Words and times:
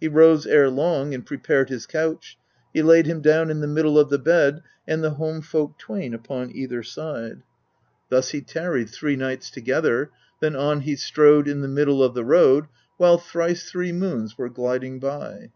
Well 0.00 0.08
he 0.08 0.08
knew 0.08 0.20
how 0.20 0.20
to 1.00 1.10
give 1.10 1.26
them 1.42 1.80
counsel 1.88 2.20
he 2.72 2.80
laid 2.80 3.06
him 3.06 3.20
down 3.20 3.50
in 3.50 3.58
the 3.58 3.66
middle 3.66 3.98
of 3.98 4.08
the 4.08 4.20
bed 4.20 4.62
and 4.86 5.02
the 5.02 5.10
home 5.14 5.40
folk 5.40 5.78
twain 5.80 6.14
upon 6.14 6.54
either 6.54 6.84
side. 6.84 7.42
16. 7.42 7.44
Thus 8.10 8.28
he 8.28 8.40
tarried 8.40 8.88
three 8.90 9.16
nights 9.16 9.50
together, 9.50 10.12
then 10.38 10.54
on 10.54 10.82
he 10.82 10.94
strode 10.94 11.48
in 11.48 11.60
the 11.60 11.66
middle 11.66 12.04
of 12.04 12.14
the 12.14 12.24
road 12.24 12.66
while 12.98 13.18
thrice 13.18 13.68
three 13.68 13.90
moons 13.90 14.38
were 14.38 14.48
gliding 14.48 15.00
by. 15.00 15.50